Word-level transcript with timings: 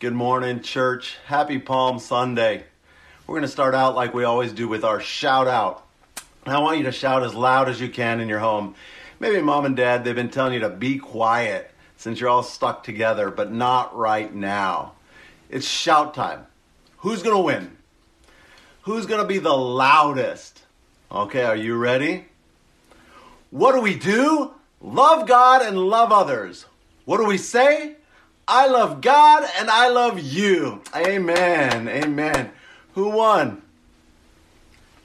Good 0.00 0.14
morning, 0.14 0.62
church. 0.62 1.18
Happy 1.26 1.58
Palm 1.58 1.98
Sunday. 1.98 2.64
We're 3.26 3.34
going 3.34 3.42
to 3.42 3.48
start 3.48 3.74
out 3.74 3.94
like 3.94 4.14
we 4.14 4.24
always 4.24 4.50
do 4.50 4.66
with 4.66 4.82
our 4.82 4.98
shout 4.98 5.46
out. 5.46 5.86
And 6.46 6.56
I 6.56 6.60
want 6.60 6.78
you 6.78 6.84
to 6.84 6.90
shout 6.90 7.22
as 7.22 7.34
loud 7.34 7.68
as 7.68 7.82
you 7.82 7.90
can 7.90 8.18
in 8.18 8.26
your 8.26 8.38
home. 8.38 8.76
Maybe 9.18 9.42
mom 9.42 9.66
and 9.66 9.76
dad, 9.76 10.02
they've 10.02 10.14
been 10.14 10.30
telling 10.30 10.54
you 10.54 10.60
to 10.60 10.70
be 10.70 10.96
quiet 10.96 11.70
since 11.98 12.18
you're 12.18 12.30
all 12.30 12.42
stuck 12.42 12.82
together, 12.82 13.30
but 13.30 13.52
not 13.52 13.94
right 13.94 14.34
now. 14.34 14.92
It's 15.50 15.68
shout 15.68 16.14
time. 16.14 16.46
Who's 17.00 17.22
going 17.22 17.36
to 17.36 17.42
win? 17.42 17.76
Who's 18.84 19.04
going 19.04 19.20
to 19.20 19.28
be 19.28 19.36
the 19.36 19.52
loudest? 19.52 20.62
Okay, 21.12 21.42
are 21.42 21.54
you 21.54 21.76
ready? 21.76 22.24
What 23.50 23.74
do 23.74 23.82
we 23.82 23.96
do? 23.96 24.54
Love 24.80 25.28
God 25.28 25.60
and 25.60 25.76
love 25.76 26.10
others. 26.10 26.64
What 27.04 27.18
do 27.18 27.26
we 27.26 27.36
say? 27.36 27.96
I 28.52 28.66
love 28.66 29.00
God 29.00 29.48
and 29.60 29.70
I 29.70 29.90
love 29.90 30.18
you. 30.18 30.82
Amen. 30.96 31.88
Amen. 31.88 32.50
Who 32.94 33.10
won? 33.10 33.62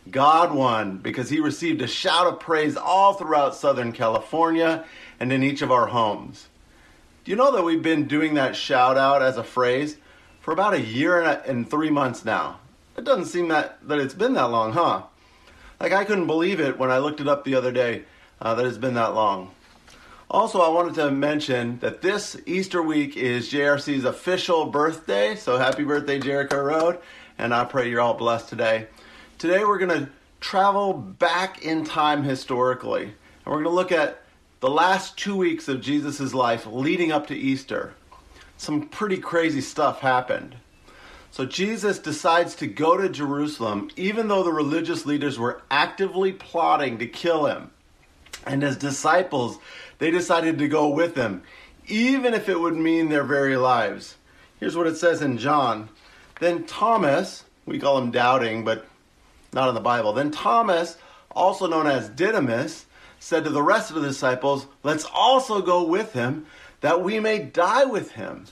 God 0.10 0.52
won 0.52 0.98
because 0.98 1.30
he 1.30 1.40
received 1.40 1.84
a 1.84 1.88
shout 1.88 2.26
of 2.26 2.40
praise 2.40 2.76
all 2.76 3.14
throughout 3.14 3.54
Southern 3.54 3.92
California 3.92 4.84
and 5.20 5.32
in 5.32 5.44
each 5.44 5.62
of 5.62 5.72
our 5.72 5.86
homes. 5.86 6.48
Do 7.24 7.30
you 7.30 7.38
know 7.38 7.52
that 7.52 7.64
we've 7.64 7.84
been 7.84 8.08
doing 8.08 8.34
that 8.34 8.56
shout 8.56 8.98
out 8.98 9.22
as 9.22 9.38
a 9.38 9.44
phrase 9.44 9.98
for 10.42 10.52
about 10.52 10.74
a 10.74 10.82
year 10.82 11.22
and 11.22 11.70
three 11.70 11.92
months 11.92 12.26
now? 12.26 12.58
It 12.98 13.04
doesn't 13.04 13.26
seem 13.26 13.50
that, 13.50 13.78
that 13.88 14.00
it's 14.00 14.16
been 14.16 14.34
that 14.34 14.50
long, 14.50 14.74
huh? 14.74 15.04
Like 15.80 15.92
I 15.92 16.04
couldn't 16.04 16.26
believe 16.26 16.60
it 16.60 16.80
when 16.80 16.90
I 16.90 16.98
looked 16.98 17.22
it 17.22 17.28
up 17.28 17.44
the 17.44 17.54
other 17.54 17.72
day 17.72 18.06
uh, 18.42 18.56
that 18.56 18.66
it's 18.66 18.80
been 18.80 18.96
that 18.96 19.14
long. 19.14 19.52
Also, 20.36 20.60
I 20.60 20.68
wanted 20.68 20.96
to 20.96 21.12
mention 21.12 21.80
that 21.80 22.02
this 22.02 22.36
Easter 22.46 22.84
week 22.84 23.16
is 23.16 23.50
JRC's 23.50 24.04
official 24.04 24.66
birthday, 24.66 25.34
so 25.38 25.58
happy 25.58 25.86
birthday, 25.86 26.20
Jericho 26.20 26.62
Road, 26.62 27.00
and 27.38 27.54
I 27.54 27.64
pray 27.64 27.90
you're 27.90 28.02
all 28.02 28.16
blessed 28.16 28.50
today. 28.50 28.88
Today, 29.38 29.64
we're 29.64 29.78
going 29.78 29.98
to 29.98 30.10
travel 30.42 30.92
back 30.92 31.64
in 31.64 31.86
time 31.86 32.24
historically, 32.24 33.04
and 33.04 33.14
we're 33.46 33.64
going 33.64 33.64
to 33.64 33.70
look 33.70 33.94
at 33.94 34.24
the 34.60 34.70
last 34.70 35.18
two 35.18 35.38
weeks 35.38 35.70
of 35.70 35.80
Jesus' 35.80 36.34
life 36.34 36.66
leading 36.66 37.14
up 37.14 37.28
to 37.28 37.34
Easter. 37.34 37.94
Some 38.58 38.90
pretty 38.90 39.20
crazy 39.20 39.62
stuff 39.62 40.02
happened. 40.02 40.58
So, 41.32 41.46
Jesus 41.46 41.98
decides 41.98 42.56
to 42.56 42.68
go 42.68 42.98
to 42.98 43.08
Jerusalem, 43.08 43.90
even 43.96 44.28
though 44.28 44.44
the 44.44 44.52
religious 44.52 45.06
leaders 45.06 45.40
were 45.40 45.62
actively 45.72 46.34
plotting 46.34 46.98
to 46.98 47.08
kill 47.08 47.46
him. 47.46 47.72
And 48.46 48.62
his 48.62 48.78
disciples 48.78 49.58
they 49.98 50.12
decided 50.12 50.58
to 50.58 50.68
go 50.68 50.90
with 50.90 51.16
him, 51.16 51.44
even 51.88 52.34
if 52.34 52.50
it 52.50 52.60
would 52.60 52.76
mean 52.76 53.10
their 53.10 53.24
very 53.24 53.58
lives. 53.58 54.16
Here's 54.60 54.76
what 54.76 54.88
it 54.88 54.98
says 54.98 55.22
in 55.22 55.38
John. 55.38 55.90
Then 56.40 56.66
Thomas, 56.66 57.44
we 57.66 57.80
call 57.80 57.98
him 57.98 58.12
doubting, 58.12 58.64
but 58.64 58.86
not 59.54 59.70
in 59.70 59.76
the 59.76 59.82
Bible. 59.82 60.14
Then 60.14 60.32
Thomas, 60.32 60.98
also 61.32 61.68
known 61.68 61.88
as 61.88 62.10
Didymus, 62.10 62.86
said 63.20 63.44
to 63.44 63.50
the 63.50 63.64
rest 63.64 63.90
of 63.90 63.96
the 63.96 64.08
disciples, 64.08 64.68
Let's 64.84 65.06
also 65.06 65.62
go 65.62 65.84
with 65.84 66.14
him, 66.14 66.46
that 66.82 67.02
we 67.02 67.20
may 67.20 67.40
die 67.40 67.86
with 67.86 68.12
him. 68.12 68.46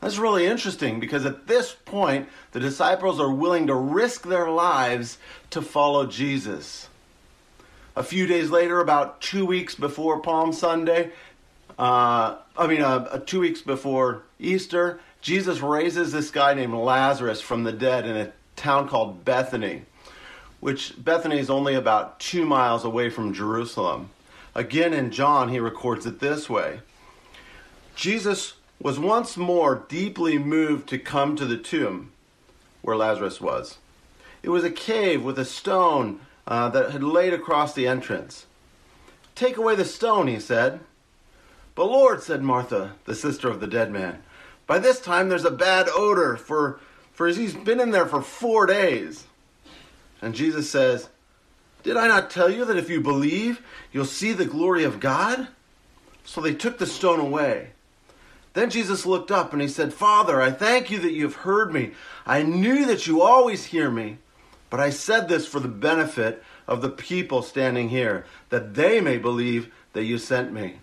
That's 0.00 0.18
really 0.18 0.46
interesting 0.46 1.00
because 1.00 1.24
at 1.24 1.46
this 1.46 1.74
point, 1.84 2.28
the 2.52 2.60
disciples 2.60 3.20
are 3.20 3.32
willing 3.32 3.68
to 3.68 3.74
risk 3.74 4.22
their 4.22 4.50
lives 4.50 5.18
to 5.50 5.62
follow 5.62 6.06
Jesus. 6.06 6.88
A 7.96 8.02
few 8.02 8.26
days 8.26 8.50
later, 8.50 8.80
about 8.80 9.20
two 9.20 9.46
weeks 9.46 9.74
before 9.76 10.18
Palm 10.18 10.52
Sunday, 10.52 11.12
uh, 11.78 12.36
I 12.56 12.66
mean, 12.66 12.82
uh, 12.82 13.08
uh, 13.10 13.18
two 13.18 13.40
weeks 13.40 13.60
before 13.60 14.22
Easter, 14.38 15.00
Jesus 15.20 15.60
raises 15.60 16.10
this 16.10 16.30
guy 16.30 16.54
named 16.54 16.74
Lazarus 16.74 17.40
from 17.40 17.62
the 17.62 17.72
dead 17.72 18.06
in 18.06 18.16
a 18.16 18.32
town 18.56 18.88
called 18.88 19.24
Bethany, 19.24 19.82
which 20.58 20.94
Bethany 21.02 21.38
is 21.38 21.50
only 21.50 21.74
about 21.74 22.18
two 22.18 22.44
miles 22.44 22.84
away 22.84 23.10
from 23.10 23.32
Jerusalem. 23.32 24.10
Again, 24.56 24.92
in 24.92 25.10
John, 25.10 25.48
he 25.48 25.60
records 25.60 26.04
it 26.04 26.20
this 26.20 26.48
way 26.48 26.80
Jesus 27.94 28.54
was 28.80 28.98
once 28.98 29.36
more 29.36 29.84
deeply 29.88 30.36
moved 30.36 30.88
to 30.88 30.98
come 30.98 31.36
to 31.36 31.46
the 31.46 31.56
tomb 31.56 32.12
where 32.82 32.96
Lazarus 32.96 33.40
was. 33.40 33.78
It 34.42 34.50
was 34.50 34.64
a 34.64 34.70
cave 34.70 35.24
with 35.24 35.38
a 35.38 35.44
stone 35.44 36.20
uh, 36.46 36.68
that 36.70 36.90
had 36.90 37.02
laid 37.02 37.32
across 37.32 37.74
the 37.74 37.86
entrance. 37.86 38.46
Take 39.34 39.56
away 39.56 39.74
the 39.74 39.84
stone, 39.84 40.28
he 40.28 40.38
said. 40.38 40.80
But 41.74 41.86
Lord, 41.86 42.22
said 42.22 42.42
Martha, 42.42 42.94
the 43.04 43.14
sister 43.14 43.48
of 43.48 43.60
the 43.60 43.66
dead 43.66 43.90
man, 43.90 44.22
by 44.66 44.78
this 44.78 45.00
time 45.00 45.28
there's 45.28 45.44
a 45.44 45.50
bad 45.50 45.88
odor, 45.92 46.36
for, 46.36 46.78
for 47.12 47.28
he's 47.28 47.54
been 47.54 47.80
in 47.80 47.90
there 47.90 48.06
for 48.06 48.22
four 48.22 48.66
days. 48.66 49.24
And 50.22 50.34
Jesus 50.34 50.70
says, 50.70 51.08
Did 51.82 51.96
I 51.96 52.06
not 52.06 52.30
tell 52.30 52.48
you 52.48 52.64
that 52.64 52.76
if 52.76 52.88
you 52.88 53.00
believe, 53.00 53.60
you'll 53.92 54.04
see 54.04 54.32
the 54.32 54.46
glory 54.46 54.84
of 54.84 55.00
God? 55.00 55.48
So 56.24 56.40
they 56.40 56.54
took 56.54 56.78
the 56.78 56.86
stone 56.86 57.20
away. 57.20 57.70
Then 58.54 58.70
Jesus 58.70 59.04
looked 59.04 59.30
up 59.32 59.52
and 59.52 59.60
he 59.60 59.68
said, 59.68 59.92
Father, 59.92 60.40
I 60.40 60.52
thank 60.52 60.90
you 60.90 61.00
that 61.00 61.12
you 61.12 61.24
have 61.24 61.34
heard 61.34 61.72
me. 61.72 61.90
I 62.24 62.42
knew 62.42 62.86
that 62.86 63.06
you 63.06 63.20
always 63.20 63.66
hear 63.66 63.90
me. 63.90 64.18
But 64.74 64.82
I 64.82 64.90
said 64.90 65.28
this 65.28 65.46
for 65.46 65.60
the 65.60 65.68
benefit 65.68 66.42
of 66.66 66.82
the 66.82 66.88
people 66.88 67.42
standing 67.42 67.90
here, 67.90 68.26
that 68.48 68.74
they 68.74 69.00
may 69.00 69.18
believe 69.18 69.72
that 69.92 70.02
you 70.02 70.18
sent 70.18 70.52
me. 70.52 70.78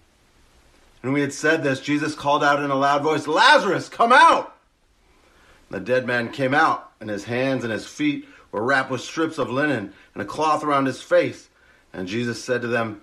And 1.04 1.12
we 1.12 1.20
had 1.20 1.34
said 1.34 1.62
this, 1.62 1.82
Jesus 1.82 2.16
called 2.16 2.42
out 2.42 2.64
in 2.64 2.72
a 2.72 2.76
loud 2.76 3.04
voice, 3.04 3.28
Lazarus, 3.28 3.90
come 3.90 4.14
out! 4.14 4.56
The 5.72 5.82
dead 5.82 6.08
man 6.08 6.32
came 6.32 6.54
out, 6.54 6.90
and 7.02 7.10
his 7.10 7.26
hands 7.26 7.66
and 7.66 7.74
his 7.74 7.86
feet 7.86 8.26
were 8.54 8.64
wrapped 8.64 8.92
with 8.92 9.02
strips 9.02 9.38
of 9.38 9.50
linen 9.50 9.92
and 10.14 10.24
a 10.24 10.26
cloth 10.26 10.64
around 10.64 10.86
his 10.86 11.02
face. 11.02 11.50
And 11.92 12.08
Jesus 12.08 12.42
said 12.42 12.62
to 12.62 12.70
them, 12.70 13.02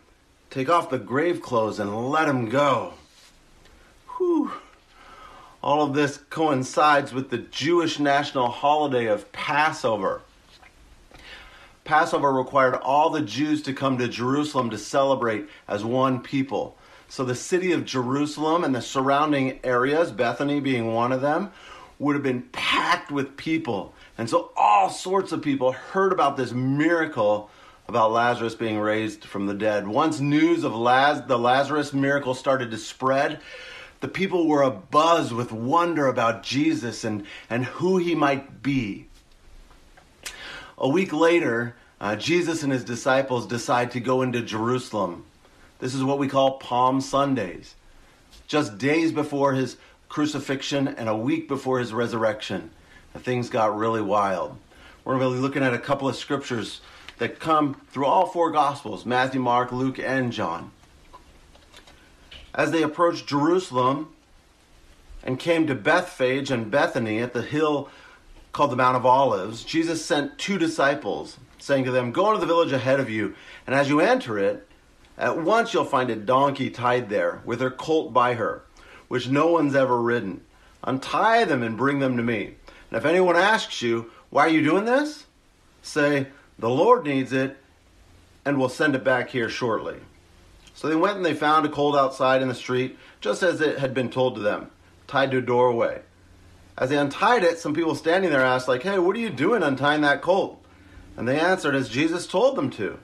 Take 0.48 0.70
off 0.70 0.88
the 0.88 0.96
grave 0.96 1.42
clothes 1.42 1.78
and 1.78 2.08
let 2.08 2.28
him 2.28 2.48
go. 2.48 2.94
Whew. 4.16 4.52
All 5.62 5.82
of 5.82 5.92
this 5.92 6.16
coincides 6.30 7.12
with 7.12 7.28
the 7.28 7.36
Jewish 7.36 7.98
national 7.98 8.48
holiday 8.48 9.04
of 9.04 9.30
Passover. 9.32 10.22
Passover 11.88 12.30
required 12.30 12.74
all 12.74 13.08
the 13.08 13.22
Jews 13.22 13.62
to 13.62 13.72
come 13.72 13.96
to 13.96 14.08
Jerusalem 14.08 14.68
to 14.68 14.76
celebrate 14.76 15.48
as 15.66 15.82
one 15.82 16.20
people. 16.20 16.76
So 17.08 17.24
the 17.24 17.34
city 17.34 17.72
of 17.72 17.86
Jerusalem 17.86 18.62
and 18.62 18.74
the 18.74 18.82
surrounding 18.82 19.58
areas, 19.64 20.12
Bethany 20.12 20.60
being 20.60 20.92
one 20.92 21.12
of 21.12 21.22
them, 21.22 21.50
would 21.98 22.14
have 22.14 22.22
been 22.22 22.42
packed 22.52 23.10
with 23.10 23.38
people. 23.38 23.94
And 24.18 24.28
so 24.28 24.52
all 24.54 24.90
sorts 24.90 25.32
of 25.32 25.40
people 25.40 25.72
heard 25.72 26.12
about 26.12 26.36
this 26.36 26.52
miracle 26.52 27.48
about 27.88 28.12
Lazarus 28.12 28.54
being 28.54 28.78
raised 28.78 29.24
from 29.24 29.46
the 29.46 29.54
dead. 29.54 29.88
Once 29.88 30.20
news 30.20 30.64
of 30.64 30.74
Laz- 30.74 31.26
the 31.26 31.38
Lazarus 31.38 31.94
miracle 31.94 32.34
started 32.34 32.70
to 32.70 32.76
spread, 32.76 33.40
the 34.00 34.08
people 34.08 34.46
were 34.46 34.60
abuzz 34.60 35.32
with 35.32 35.52
wonder 35.52 36.06
about 36.06 36.42
Jesus 36.42 37.04
and, 37.04 37.24
and 37.48 37.64
who 37.64 37.96
he 37.96 38.14
might 38.14 38.62
be. 38.62 39.06
A 40.80 40.88
week 40.88 41.12
later, 41.12 41.74
uh, 42.00 42.16
Jesus 42.16 42.62
and 42.62 42.72
his 42.72 42.84
disciples 42.84 43.46
decide 43.46 43.90
to 43.92 44.00
go 44.00 44.22
into 44.22 44.40
Jerusalem. 44.42 45.24
This 45.78 45.94
is 45.94 46.04
what 46.04 46.18
we 46.18 46.28
call 46.28 46.58
Palm 46.58 47.00
Sundays. 47.00 47.74
Just 48.46 48.78
days 48.78 49.12
before 49.12 49.52
his 49.52 49.76
crucifixion 50.08 50.88
and 50.88 51.08
a 51.08 51.16
week 51.16 51.48
before 51.48 51.78
his 51.80 51.92
resurrection, 51.92 52.70
things 53.14 53.48
got 53.48 53.76
really 53.76 54.00
wild. 54.00 54.56
We're 55.04 55.18
going 55.18 55.32
to 55.32 55.36
be 55.36 55.42
looking 55.42 55.62
at 55.62 55.74
a 55.74 55.78
couple 55.78 56.08
of 56.08 56.16
scriptures 56.16 56.80
that 57.18 57.40
come 57.40 57.80
through 57.90 58.06
all 58.06 58.26
four 58.26 58.50
Gospels 58.50 59.04
Matthew, 59.04 59.40
Mark, 59.40 59.72
Luke, 59.72 59.98
and 59.98 60.32
John. 60.32 60.70
As 62.54 62.70
they 62.70 62.82
approached 62.82 63.26
Jerusalem 63.26 64.08
and 65.22 65.38
came 65.38 65.66
to 65.66 65.74
Bethphage 65.74 66.50
and 66.50 66.70
Bethany 66.70 67.18
at 67.18 67.32
the 67.32 67.42
hill 67.42 67.88
called 68.52 68.70
the 68.70 68.76
Mount 68.76 68.96
of 68.96 69.06
Olives, 69.06 69.64
Jesus 69.64 70.04
sent 70.04 70.38
two 70.38 70.58
disciples, 70.58 71.38
saying 71.58 71.84
to 71.84 71.90
them, 71.90 72.12
Go 72.12 72.28
into 72.28 72.40
the 72.40 72.46
village 72.46 72.72
ahead 72.72 73.00
of 73.00 73.10
you, 73.10 73.34
and 73.66 73.74
as 73.74 73.88
you 73.88 74.00
enter 74.00 74.38
it, 74.38 74.66
at 75.16 75.42
once 75.42 75.74
you'll 75.74 75.84
find 75.84 76.10
a 76.10 76.16
donkey 76.16 76.70
tied 76.70 77.08
there, 77.08 77.42
with 77.44 77.60
her 77.60 77.70
colt 77.70 78.12
by 78.12 78.34
her, 78.34 78.62
which 79.08 79.28
no 79.28 79.48
one's 79.48 79.74
ever 79.74 80.00
ridden. 80.00 80.42
Untie 80.84 81.44
them 81.44 81.62
and 81.62 81.76
bring 81.76 81.98
them 81.98 82.16
to 82.16 82.22
me. 82.22 82.54
And 82.90 82.98
if 82.98 83.04
anyone 83.04 83.36
asks 83.36 83.82
you, 83.82 84.10
Why 84.30 84.46
are 84.46 84.50
you 84.50 84.62
doing 84.62 84.84
this? 84.84 85.26
say, 85.82 86.28
The 86.58 86.70
Lord 86.70 87.04
needs 87.04 87.32
it, 87.32 87.56
and 88.44 88.58
we'll 88.58 88.68
send 88.68 88.94
it 88.94 89.04
back 89.04 89.30
here 89.30 89.48
shortly. 89.48 89.96
So 90.74 90.88
they 90.88 90.94
went 90.94 91.16
and 91.16 91.26
they 91.26 91.34
found 91.34 91.66
a 91.66 91.68
colt 91.68 91.96
outside 91.96 92.40
in 92.40 92.48
the 92.48 92.54
street, 92.54 92.96
just 93.20 93.42
as 93.42 93.60
it 93.60 93.78
had 93.78 93.94
been 93.94 94.10
told 94.10 94.36
to 94.36 94.40
them, 94.40 94.70
tied 95.08 95.32
to 95.32 95.38
a 95.38 95.42
doorway. 95.42 96.02
As 96.78 96.90
they 96.90 96.96
untied 96.96 97.42
it, 97.42 97.58
some 97.58 97.74
people 97.74 97.96
standing 97.96 98.30
there 98.30 98.44
asked, 98.44 98.68
like, 98.68 98.84
hey, 98.84 99.00
what 99.00 99.16
are 99.16 99.20
you 99.20 99.30
doing 99.30 99.64
untying 99.64 100.02
that 100.02 100.22
colt? 100.22 100.64
And 101.16 101.26
they 101.26 101.38
answered 101.38 101.74
as 101.74 101.88
Jesus 101.88 102.28
told 102.28 102.54
them 102.54 102.70
to. 102.70 103.00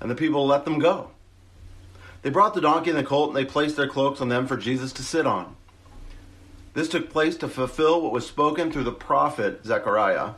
And 0.00 0.08
the 0.08 0.14
people 0.14 0.46
let 0.46 0.64
them 0.64 0.78
go. 0.78 1.10
They 2.22 2.30
brought 2.30 2.54
the 2.54 2.60
donkey 2.60 2.90
and 2.90 2.98
the 2.98 3.02
colt, 3.02 3.30
and 3.30 3.36
they 3.36 3.44
placed 3.44 3.76
their 3.76 3.88
cloaks 3.88 4.20
on 4.20 4.28
them 4.28 4.46
for 4.46 4.56
Jesus 4.56 4.92
to 4.92 5.02
sit 5.02 5.26
on. 5.26 5.56
This 6.74 6.88
took 6.88 7.10
place 7.10 7.36
to 7.38 7.48
fulfill 7.48 8.00
what 8.00 8.12
was 8.12 8.24
spoken 8.24 8.70
through 8.70 8.84
the 8.84 8.92
prophet 8.92 9.66
Zechariah. 9.66 10.34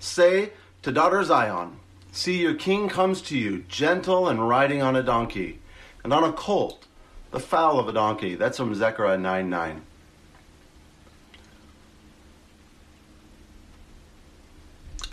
Say 0.00 0.50
to 0.82 0.90
daughter 0.90 1.22
Zion, 1.22 1.78
See, 2.10 2.42
your 2.42 2.54
king 2.54 2.88
comes 2.88 3.22
to 3.22 3.38
you, 3.38 3.64
gentle 3.68 4.28
and 4.28 4.46
riding 4.48 4.82
on 4.82 4.96
a 4.96 5.02
donkey, 5.02 5.60
and 6.02 6.12
on 6.12 6.24
a 6.24 6.32
colt, 6.32 6.86
the 7.30 7.40
foal 7.40 7.78
of 7.78 7.88
a 7.88 7.92
donkey. 7.92 8.34
That's 8.34 8.58
from 8.58 8.74
Zechariah 8.74 9.16
9 9.16 9.48
9. 9.48 9.82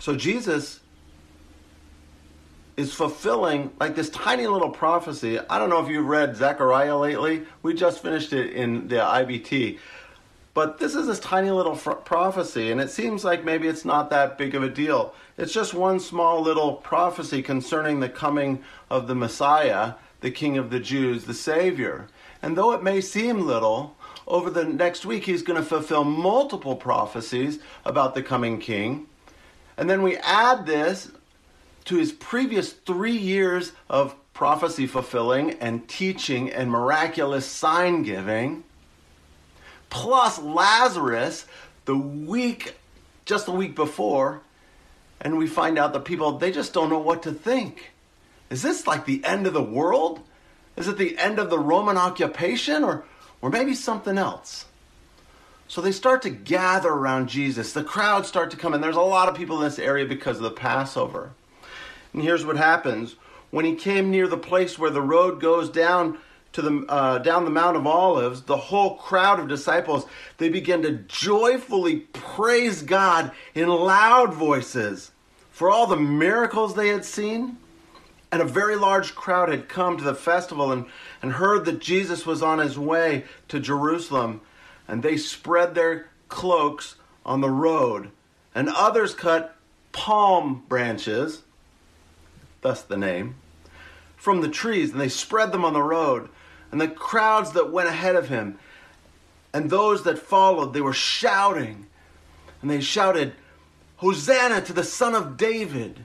So 0.00 0.16
Jesus 0.16 0.80
is 2.78 2.94
fulfilling 2.94 3.70
like 3.78 3.94
this 3.94 4.08
tiny 4.08 4.46
little 4.46 4.70
prophecy. 4.70 5.38
I 5.38 5.58
don't 5.58 5.68
know 5.68 5.84
if 5.84 5.90
you've 5.90 6.06
read 6.06 6.36
Zechariah 6.36 6.96
lately. 6.96 7.42
We 7.62 7.74
just 7.74 8.02
finished 8.02 8.32
it 8.32 8.54
in 8.54 8.88
the 8.88 8.96
IBT. 8.96 9.78
But 10.54 10.78
this 10.78 10.94
is 10.94 11.06
this 11.06 11.20
tiny 11.20 11.50
little 11.50 11.74
fr- 11.74 11.92
prophecy, 11.92 12.72
and 12.72 12.80
it 12.80 12.90
seems 12.90 13.24
like 13.24 13.44
maybe 13.44 13.68
it's 13.68 13.84
not 13.84 14.08
that 14.10 14.38
big 14.38 14.54
of 14.54 14.62
a 14.62 14.70
deal. 14.70 15.14
It's 15.36 15.52
just 15.52 15.74
one 15.74 16.00
small 16.00 16.40
little 16.40 16.72
prophecy 16.72 17.42
concerning 17.42 18.00
the 18.00 18.08
coming 18.08 18.64
of 18.88 19.06
the 19.06 19.14
Messiah, 19.14 19.94
the 20.22 20.30
King 20.30 20.56
of 20.56 20.70
the 20.70 20.80
Jews, 20.80 21.24
the 21.24 21.34
Savior. 21.34 22.08
And 22.40 22.56
though 22.56 22.72
it 22.72 22.82
may 22.82 23.02
seem 23.02 23.46
little, 23.46 23.96
over 24.26 24.48
the 24.48 24.64
next 24.64 25.04
week 25.04 25.26
he's 25.26 25.42
going 25.42 25.60
to 25.60 25.68
fulfill 25.68 26.04
multiple 26.04 26.74
prophecies 26.74 27.58
about 27.84 28.14
the 28.14 28.22
coming 28.22 28.58
King. 28.58 29.06
And 29.80 29.88
then 29.88 30.02
we 30.02 30.18
add 30.18 30.66
this 30.66 31.10
to 31.86 31.96
his 31.96 32.12
previous 32.12 32.74
three 32.74 33.16
years 33.16 33.72
of 33.88 34.14
prophecy 34.34 34.86
fulfilling 34.86 35.52
and 35.52 35.88
teaching 35.88 36.50
and 36.50 36.70
miraculous 36.70 37.46
sign 37.46 38.02
giving 38.02 38.62
plus 39.88 40.38
Lazarus 40.38 41.46
the 41.86 41.96
week, 41.96 42.74
just 43.24 43.46
the 43.46 43.52
week 43.52 43.74
before, 43.74 44.42
and 45.18 45.38
we 45.38 45.46
find 45.46 45.78
out 45.78 45.94
that 45.94 46.04
people, 46.04 46.32
they 46.32 46.52
just 46.52 46.74
don't 46.74 46.90
know 46.90 46.98
what 46.98 47.22
to 47.22 47.32
think. 47.32 47.92
Is 48.50 48.60
this 48.60 48.86
like 48.86 49.06
the 49.06 49.24
end 49.24 49.46
of 49.46 49.54
the 49.54 49.62
world? 49.62 50.20
Is 50.76 50.88
it 50.88 50.98
the 50.98 51.18
end 51.18 51.38
of 51.38 51.48
the 51.48 51.58
Roman 51.58 51.96
occupation 51.96 52.84
or, 52.84 53.04
or 53.40 53.48
maybe 53.48 53.72
something 53.74 54.18
else? 54.18 54.66
So 55.70 55.80
they 55.80 55.92
start 55.92 56.22
to 56.22 56.30
gather 56.30 56.88
around 56.88 57.28
Jesus. 57.28 57.72
The 57.72 57.84
crowds 57.84 58.26
start 58.26 58.50
to 58.50 58.56
come 58.56 58.74
in. 58.74 58.80
There's 58.80 58.96
a 58.96 59.00
lot 59.00 59.28
of 59.28 59.36
people 59.36 59.58
in 59.58 59.62
this 59.62 59.78
area 59.78 60.04
because 60.04 60.38
of 60.38 60.42
the 60.42 60.50
Passover. 60.50 61.30
And 62.12 62.20
here's 62.20 62.44
what 62.44 62.56
happens. 62.56 63.14
When 63.52 63.64
he 63.64 63.76
came 63.76 64.10
near 64.10 64.26
the 64.26 64.36
place 64.36 64.80
where 64.80 64.90
the 64.90 65.00
road 65.00 65.40
goes 65.40 65.70
down 65.70 66.18
to 66.54 66.62
the 66.62 66.84
uh, 66.88 67.18
down 67.18 67.44
the 67.44 67.52
Mount 67.52 67.76
of 67.76 67.86
Olives, 67.86 68.42
the 68.42 68.56
whole 68.56 68.96
crowd 68.96 69.38
of 69.38 69.46
disciples 69.46 70.06
they 70.38 70.48
began 70.48 70.82
to 70.82 70.90
joyfully 71.06 71.98
praise 71.98 72.82
God 72.82 73.30
in 73.54 73.68
loud 73.68 74.34
voices 74.34 75.12
for 75.52 75.70
all 75.70 75.86
the 75.86 75.96
miracles 75.96 76.74
they 76.74 76.88
had 76.88 77.04
seen. 77.04 77.58
And 78.32 78.42
a 78.42 78.44
very 78.44 78.74
large 78.74 79.14
crowd 79.14 79.50
had 79.50 79.68
come 79.68 79.98
to 79.98 80.04
the 80.04 80.16
festival 80.16 80.72
and, 80.72 80.86
and 81.22 81.34
heard 81.34 81.64
that 81.66 81.78
Jesus 81.78 82.26
was 82.26 82.42
on 82.42 82.58
his 82.58 82.76
way 82.76 83.24
to 83.46 83.60
Jerusalem. 83.60 84.40
And 84.90 85.02
they 85.02 85.16
spread 85.16 85.74
their 85.74 86.10
cloaks 86.28 86.96
on 87.24 87.40
the 87.40 87.48
road. 87.48 88.10
And 88.54 88.68
others 88.68 89.14
cut 89.14 89.56
palm 89.92 90.64
branches, 90.68 91.42
thus 92.60 92.82
the 92.82 92.98
name, 92.98 93.36
from 94.16 94.42
the 94.42 94.48
trees, 94.48 94.92
and 94.92 95.00
they 95.00 95.08
spread 95.08 95.52
them 95.52 95.64
on 95.64 95.72
the 95.72 95.82
road 95.82 96.28
and 96.70 96.80
the 96.80 96.88
crowds 96.88 97.52
that 97.52 97.72
went 97.72 97.88
ahead 97.88 98.16
of 98.16 98.28
him 98.28 98.58
and 99.52 99.68
those 99.68 100.04
that 100.04 100.18
followed, 100.18 100.72
they 100.72 100.80
were 100.80 100.92
shouting. 100.92 101.86
And 102.62 102.70
they 102.70 102.80
shouted, 102.80 103.34
Hosanna 103.96 104.62
to 104.62 104.72
the 104.72 104.84
Son 104.84 105.14
of 105.14 105.36
David! 105.36 106.04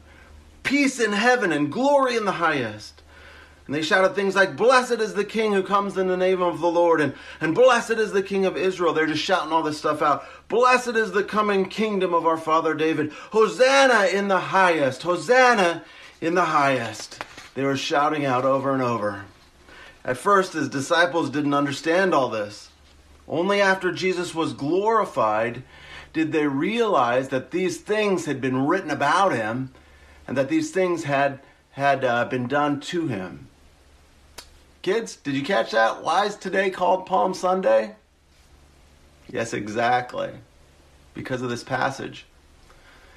Peace 0.63 0.99
in 0.99 1.11
heaven 1.11 1.51
and 1.51 1.71
glory 1.71 2.15
in 2.15 2.25
the 2.25 2.33
highest. 2.33 2.94
And 3.65 3.73
they 3.73 3.81
shouted 3.81 4.13
things 4.13 4.35
like, 4.35 4.55
Blessed 4.55 4.99
is 4.99 5.15
the 5.15 5.25
King 5.25 5.53
who 5.53 5.63
comes 5.63 5.97
in 5.97 6.07
the 6.07 6.17
name 6.17 6.41
of 6.41 6.61
the 6.61 6.67
Lord, 6.67 7.01
and, 7.01 7.13
and 7.41 7.55
blessed 7.55 7.91
is 7.91 8.11
the 8.11 8.21
King 8.21 8.45
of 8.45 8.57
Israel. 8.57 8.93
They're 8.93 9.07
just 9.07 9.23
shouting 9.23 9.51
all 9.51 9.63
this 9.63 9.79
stuff 9.79 10.03
out. 10.03 10.23
Blessed 10.49 10.95
is 10.95 11.11
the 11.11 11.23
coming 11.23 11.65
kingdom 11.65 12.13
of 12.13 12.27
our 12.27 12.37
father 12.37 12.75
David. 12.75 13.11
Hosanna 13.31 14.05
in 14.05 14.27
the 14.27 14.39
highest. 14.39 15.01
Hosanna 15.01 15.83
in 16.21 16.35
the 16.35 16.45
highest. 16.45 17.23
They 17.55 17.63
were 17.63 17.77
shouting 17.77 18.25
out 18.25 18.45
over 18.45 18.71
and 18.71 18.83
over. 18.83 19.25
At 20.03 20.17
first, 20.17 20.53
his 20.53 20.69
disciples 20.69 21.31
didn't 21.31 21.55
understand 21.55 22.13
all 22.13 22.29
this. 22.29 22.69
Only 23.27 23.61
after 23.61 23.91
Jesus 23.91 24.35
was 24.35 24.53
glorified 24.53 25.63
did 26.13 26.31
they 26.31 26.45
realize 26.45 27.29
that 27.29 27.49
these 27.49 27.79
things 27.79 28.25
had 28.25 28.39
been 28.39 28.67
written 28.67 28.91
about 28.91 29.33
him 29.33 29.71
and 30.27 30.37
that 30.37 30.49
these 30.49 30.69
things 30.69 31.05
had, 31.05 31.39
had 31.71 32.05
uh, 32.05 32.25
been 32.25 32.47
done 32.47 32.79
to 32.81 33.07
him. 33.07 33.47
Kids, 34.85 35.15
did 35.15 35.33
you 35.33 35.41
catch 35.41 35.71
that? 35.71 36.03
Why 36.03 36.27
is 36.27 36.35
today 36.35 36.69
called 36.69 37.07
Palm 37.07 37.33
Sunday? 37.33 37.95
Yes, 39.27 39.51
exactly. 39.51 40.29
Because 41.15 41.41
of 41.41 41.49
this 41.49 41.63
passage. 41.63 42.27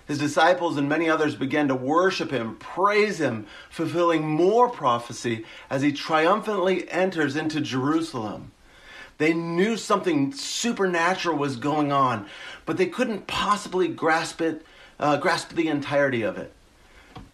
His 0.07 0.19
disciples 0.19 0.79
and 0.79 0.89
many 0.89 1.11
others 1.11 1.35
began 1.35 1.69
to 1.69 1.75
worship 1.75 2.31
him, 2.31 2.57
praise 2.57 3.21
him, 3.21 3.47
fulfilling 3.69 4.27
more 4.27 4.71
prophecy 4.71 5.45
as 5.69 5.83
he 5.83 5.93
triumphantly 5.93 6.91
enters 6.91 7.37
into 7.37 7.61
Jerusalem. 7.61 8.53
They 9.19 9.35
knew 9.35 9.77
something 9.77 10.33
supernatural 10.33 11.37
was 11.37 11.57
going 11.57 11.93
on, 11.93 12.29
but 12.65 12.79
they 12.79 12.87
couldn't 12.87 13.27
possibly 13.27 13.89
grasp 13.89 14.41
it, 14.41 14.65
uh, 14.99 15.19
grasp 15.19 15.51
the 15.51 15.69
entirety 15.69 16.23
of 16.23 16.39
it. 16.39 16.51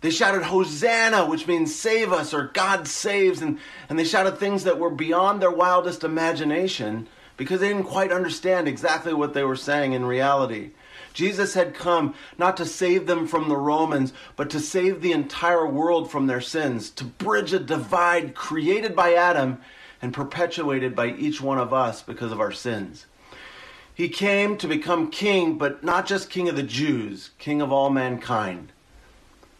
They 0.05 0.11
shouted 0.11 0.43
Hosanna, 0.43 1.25
which 1.25 1.47
means 1.47 1.75
save 1.75 2.12
us 2.12 2.35
or 2.35 2.49
God 2.53 2.87
saves, 2.87 3.41
and, 3.41 3.59
and 3.89 3.99
they 3.99 4.05
shouted 4.05 4.37
things 4.37 4.65
that 4.65 4.79
were 4.79 4.91
beyond 4.91 5.41
their 5.41 5.51
wildest 5.51 6.05
imagination 6.05 7.09
because 7.39 7.61
they 7.61 7.69
didn't 7.69 7.85
quite 7.85 8.12
understand 8.12 8.69
exactly 8.69 9.15
what 9.15 9.33
they 9.33 9.45
were 9.45 9.56
saying 9.56 9.95
in 9.95 10.05
reality. 10.05 10.73
Jesus 11.15 11.55
had 11.55 11.73
come 11.73 12.15
not 12.37 12.55
to 12.59 12.67
save 12.67 13.06
them 13.06 13.27
from 13.27 13.49
the 13.49 13.56
Romans, 13.56 14.12
but 14.37 14.51
to 14.51 14.61
save 14.61 15.01
the 15.01 15.12
entire 15.12 15.67
world 15.67 16.11
from 16.11 16.27
their 16.27 16.43
sins, 16.43 16.91
to 16.91 17.05
bridge 17.05 17.55
a 17.55 17.59
divide 17.59 18.35
created 18.35 18.95
by 18.95 19.15
Adam 19.15 19.56
and 20.03 20.12
perpetuated 20.12 20.95
by 20.95 21.12
each 21.12 21.41
one 21.41 21.56
of 21.56 21.73
us 21.73 22.03
because 22.03 22.31
of 22.31 22.41
our 22.41 22.53
sins. 22.53 23.06
He 23.95 24.11
came 24.11 24.59
to 24.59 24.69
become 24.69 25.11
king, 25.11 25.56
but 25.56 25.83
not 25.83 26.05
just 26.05 26.29
king 26.29 26.51
of 26.51 26.56
the 26.56 26.63
Jews, 26.63 27.31
king 27.39 27.63
of 27.63 27.73
all 27.73 27.89
mankind. 27.89 28.70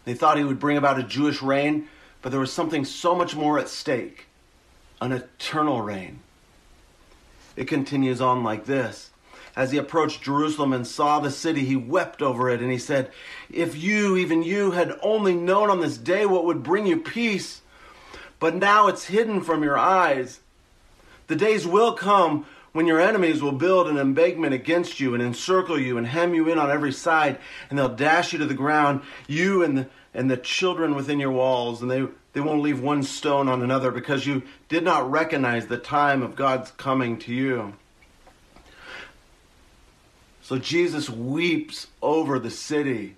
They 0.05 0.15
thought 0.15 0.37
he 0.37 0.45
would 0.45 0.61
bring 0.61 0.77
about 0.77 0.99
a 0.99 1.03
Jewish 1.03 1.43
reign, 1.43 1.89
but 2.23 2.31
there 2.31 2.41
was 2.41 2.53
something 2.53 2.85
so 2.85 3.15
much 3.15 3.35
more 3.35 3.59
at 3.59 3.69
stake 3.69 4.27
an 5.01 5.13
eternal 5.13 5.83
reign. 5.83 6.21
It 7.57 7.67
continues 7.67 8.21
on 8.21 8.43
like 8.43 8.65
this 8.65 9.11
as 9.57 9.71
he 9.71 9.79
approached 9.79 10.23
Jerusalem 10.23 10.73
and 10.73 10.87
saw 10.87 11.21
the 11.21 11.31
city, 11.31 11.65
he 11.65 11.77
wept 11.77 12.23
over 12.23 12.51
it 12.51 12.61
and 12.61 12.73
he 12.73 12.79
said, 12.79 13.11
If 13.51 13.77
you, 13.77 14.17
even 14.17 14.43
you, 14.43 14.73
had 14.73 14.99
only 15.01 15.35
known 15.35 15.71
on 15.71 15.81
this 15.81 15.97
day 15.97 16.27
what 16.27 16.45
would 16.45 16.63
bring 16.63 16.87
you 16.87 16.99
peace, 16.99 17.61
but 18.41 18.55
now 18.55 18.89
it's 18.89 19.05
hidden 19.05 19.41
from 19.43 19.63
your 19.63 19.79
eyes. 19.79 20.41
The 21.29 21.37
days 21.37 21.67
will 21.67 21.93
come 21.93 22.47
when 22.75 22.89
your 22.89 23.01
enemies 23.01 23.41
will 23.41 23.53
build 23.53 23.87
an 23.87 23.97
embankment 23.97 24.53
against 24.53 24.99
you 24.99 25.15
and 25.15 25.23
encircle 25.23 25.79
you 25.79 25.97
and 25.97 26.09
hem 26.09 26.35
you 26.35 26.49
in 26.51 26.59
on 26.59 26.73
every 26.73 26.93
side, 26.93 27.39
and 27.71 27.79
they'll 27.79 27.89
dash 27.89 28.33
you 28.33 28.39
to 28.41 28.47
the 28.47 28.53
ground, 28.53 29.01
you 29.29 29.63
and 29.63 29.79
the, 29.79 29.89
and 30.13 30.29
the 30.29 30.37
children 30.37 30.97
within 30.97 31.21
your 31.21 31.31
walls, 31.31 31.81
and 31.81 31.89
they, 31.89 32.05
they 32.33 32.41
won't 32.41 32.63
leave 32.63 32.81
one 32.81 33.05
stone 33.05 33.49
on 33.49 33.63
another 33.63 33.93
because 33.93 34.27
you 34.27 34.43
did 34.69 34.83
not 34.83 35.09
recognize 35.09 35.69
the 35.69 35.79
time 35.79 36.21
of 36.21 36.35
God's 36.35 36.73
coming 36.73 37.17
to 37.21 37.33
you. 37.33 37.75
So 40.43 40.59
Jesus 40.59 41.09
weeps 41.09 41.87
over 42.03 42.41
the 42.41 42.51
city, 42.51 43.15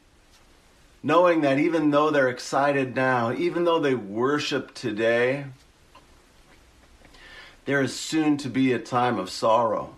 knowing 1.02 1.40
that 1.40 1.58
even 1.58 1.90
though 1.90 2.10
they're 2.10 2.28
excited 2.28 2.94
now, 2.94 3.32
even 3.32 3.64
though 3.64 3.80
they 3.80 3.94
worship 3.94 4.74
today, 4.74 5.46
there 7.66 7.82
is 7.82 7.94
soon 7.94 8.36
to 8.38 8.48
be 8.48 8.72
a 8.72 8.78
time 8.78 9.18
of 9.18 9.28
sorrow. 9.28 9.94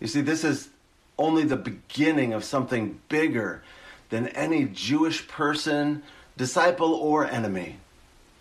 You 0.00 0.06
see, 0.06 0.20
this 0.20 0.42
is 0.42 0.70
only 1.18 1.44
the 1.44 1.56
beginning 1.56 2.32
of 2.32 2.44
something 2.44 3.00
bigger 3.08 3.62
than 4.10 4.28
any 4.28 4.64
Jewish 4.64 5.28
person, 5.28 6.02
disciple, 6.36 6.94
or 6.94 7.26
enemy 7.26 7.76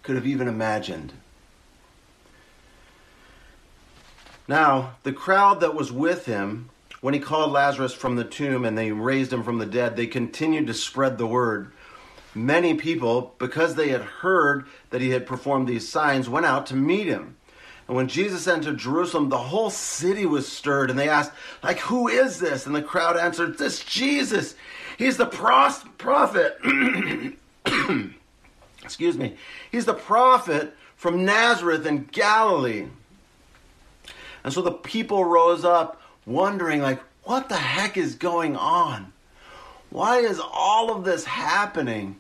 could 0.04 0.16
have 0.16 0.28
even 0.28 0.48
imagined. 0.48 1.14
Now, 4.48 4.96
the 5.04 5.12
crowd 5.12 5.60
that 5.60 5.76
was 5.76 5.92
with 5.92 6.26
him 6.26 6.70
when 7.02 7.14
he 7.14 7.20
called 7.20 7.52
Lazarus 7.52 7.94
from 7.94 8.16
the 8.16 8.24
tomb 8.24 8.64
and 8.64 8.78
they 8.78 8.92
raised 8.92 9.34
him 9.34 9.44
from 9.44 9.58
the 9.58 9.66
dead, 9.66 9.96
they 9.96 10.08
continued 10.08 10.68
to 10.68 10.74
spread 10.74 11.18
the 11.18 11.28
word. 11.28 11.72
Many 12.34 12.76
people, 12.76 13.36
because 13.40 13.76
they 13.76 13.90
had 13.90 14.02
heard 14.02 14.66
that 14.92 15.02
he 15.02 15.10
had 15.10 15.26
performed 15.26 15.68
these 15.68 15.90
signs, 15.90 16.30
went 16.30 16.46
out 16.46 16.68
to 16.68 16.76
meet 16.76 17.08
him. 17.08 17.37
And 17.88 17.96
when 17.96 18.08
Jesus 18.08 18.48
entered 18.48 18.78
Jerusalem, 18.78 19.30
the 19.30 19.38
whole 19.38 19.70
city 19.70 20.26
was 20.26 20.48
stirred, 20.48 20.90
and 20.90 21.00
they 21.00 21.08
asked, 21.08 21.32
like, 21.64 21.80
who 21.80 22.08
is 22.08 22.40
this? 22.40 22.66
And 22.66 22.76
the 22.76 22.82
crowd 22.82 23.18
answered, 23.18 23.58
this 23.58 23.84
Jesus. 23.84 24.56
He's 24.98 25.18
the 25.18 25.26
pros- 25.26 25.86
prophet. 25.98 26.58
Excuse 28.84 29.18
me. 29.18 29.36
He's 29.72 29.86
the 29.86 29.94
prophet 29.94 30.76
from 30.96 31.24
Nazareth 31.24 31.86
in 31.86 32.06
Galilee. 32.12 32.88
And 34.44 34.54
so 34.54 34.62
the 34.62 34.72
people 34.72 35.24
rose 35.24 35.64
up, 35.64 36.02
wondering, 36.26 36.82
like, 36.82 37.02
what 37.24 37.50
the 37.50 37.56
heck 37.56 37.98
is 37.98 38.16
going 38.16 38.56
on? 38.56 39.14
Why 39.90 40.20
is 40.20 40.40
all 40.40 40.92
of 40.92 41.06
this 41.06 41.26
happening? 41.26 42.18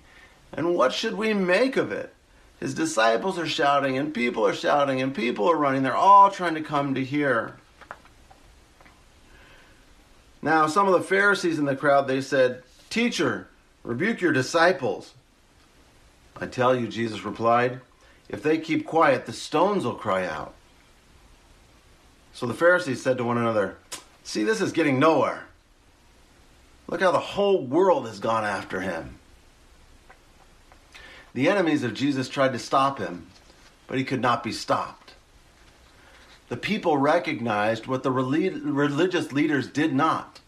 And 0.53 0.75
what 0.75 0.93
should 0.93 1.15
we 1.15 1.33
make 1.33 1.75
of 1.75 1.91
it? 1.91 2.13
His 2.59 2.73
disciples 2.73 3.37
are 3.37 3.47
shouting, 3.47 3.97
and 3.97 4.13
people 4.13 4.45
are 4.45 4.53
shouting, 4.53 5.01
and 5.01 5.13
people 5.13 5.49
are 5.49 5.57
running. 5.57 5.83
They're 5.83 5.95
all 5.95 6.31
trying 6.31 6.55
to 6.55 6.61
come 6.61 6.95
to 6.95 7.03
hear. 7.03 7.55
Now, 10.41 10.67
some 10.67 10.87
of 10.87 10.93
the 10.93 11.07
Pharisees 11.07 11.59
in 11.59 11.65
the 11.65 11.75
crowd, 11.75 12.07
they 12.07 12.21
said, 12.21 12.63
Teacher, 12.89 13.47
rebuke 13.83 14.21
your 14.21 14.31
disciples. 14.31 15.13
I 16.39 16.47
tell 16.47 16.75
you, 16.75 16.87
Jesus 16.87 17.23
replied, 17.23 17.81
if 18.29 18.43
they 18.43 18.57
keep 18.57 18.85
quiet, 18.85 19.25
the 19.25 19.33
stones 19.33 19.85
will 19.85 19.95
cry 19.95 20.25
out. 20.25 20.53
So 22.33 22.45
the 22.45 22.53
Pharisees 22.53 23.01
said 23.01 23.17
to 23.17 23.23
one 23.23 23.37
another, 23.37 23.77
See, 24.23 24.43
this 24.43 24.61
is 24.61 24.73
getting 24.73 24.99
nowhere. 24.99 25.45
Look 26.87 27.01
how 27.01 27.11
the 27.11 27.19
whole 27.19 27.65
world 27.65 28.07
has 28.07 28.19
gone 28.19 28.43
after 28.43 28.81
him. 28.81 29.16
The 31.33 31.49
enemies 31.49 31.83
of 31.83 31.93
Jesus 31.93 32.29
tried 32.29 32.53
to 32.53 32.59
stop 32.59 32.99
him, 32.99 33.27
but 33.85 33.97
he 33.97 34.03
could 34.03 34.21
not 34.21 34.43
be 34.43 34.51
stopped. 34.51 35.13
The 36.49 36.57
people 36.57 36.97
recognized 36.97 37.87
what 37.87 38.03
the 38.03 38.11
religious 38.11 39.31
leaders 39.31 39.67
did 39.67 39.93
not 39.93 40.39